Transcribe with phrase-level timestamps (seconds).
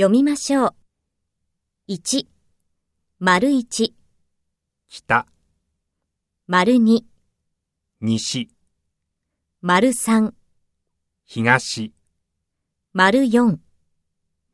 [0.00, 0.74] 読みましょう。
[1.88, 2.28] 1、
[3.18, 3.92] 丸1、
[4.86, 5.26] 北、
[6.46, 7.00] 丸2、
[8.02, 8.48] 西、
[9.60, 10.32] 丸3、
[11.24, 11.92] 東、
[12.92, 13.58] 丸4、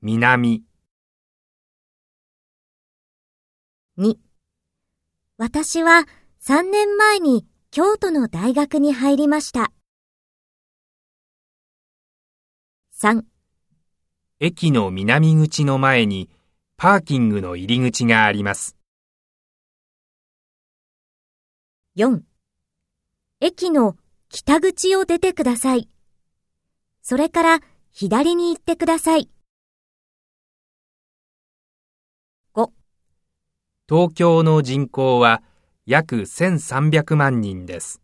[0.01, 0.65] 南、
[3.99, 4.17] 2。
[5.37, 6.06] 私は
[6.40, 9.71] 3年前に京都の大学に入りました。
[12.99, 13.33] 3、
[14.40, 16.28] 駅の南口の前に
[16.77, 18.76] パーキングの入り口があります。
[21.96, 22.22] 4。
[23.40, 23.96] 駅の
[24.28, 25.88] 北口を出てください。
[27.02, 29.30] それから左に行ってください。
[33.87, 35.42] 東京の人口は
[35.84, 38.01] 約1300万人です。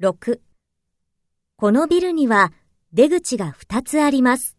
[0.00, 0.38] 6。
[1.56, 2.52] このビルには
[2.96, 4.56] 出口が2つあります。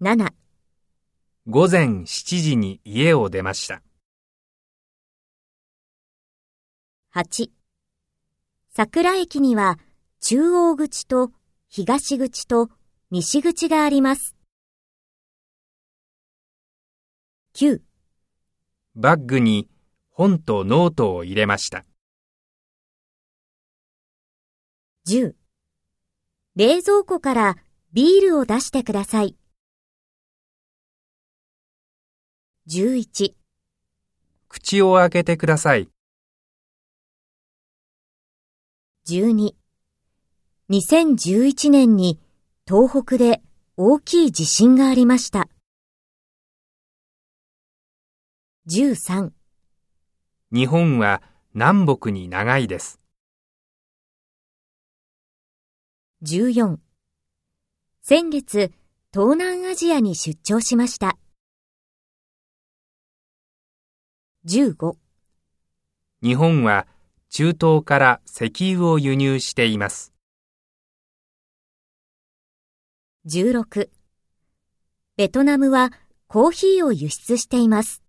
[0.00, 0.32] 7。
[1.48, 2.04] 午前7
[2.40, 3.82] 時に家を出ました。
[7.16, 7.50] 8。
[8.70, 9.80] 桜駅には
[10.20, 11.32] 中央口と
[11.68, 12.70] 東口と
[13.10, 14.36] 西口があります。
[17.56, 17.80] 9。
[18.94, 19.68] バッグに
[20.10, 21.84] 本とノートを入れました。
[25.08, 25.32] 10。
[26.54, 27.56] 冷蔵庫から
[27.94, 29.38] ビールを出してください。
[32.68, 33.32] 11。
[34.48, 35.88] 口を開けてください。
[39.08, 39.54] 12。
[40.68, 42.20] 2011年に
[42.66, 43.40] 東北で
[43.78, 45.48] 大きい地震がありました。
[48.68, 49.30] 13。
[50.52, 51.22] 日本は
[51.54, 53.00] 南北に長いです。
[56.24, 56.78] 14。
[58.02, 58.72] 先月、
[59.12, 61.16] 東南アジアに出張しました。
[64.44, 64.96] 15。
[66.20, 66.88] 日本は
[67.30, 70.12] 中東から石油を輸入しています。
[73.26, 73.88] 16。
[75.16, 75.92] ベトナムは
[76.26, 78.02] コーヒーを輸出しています。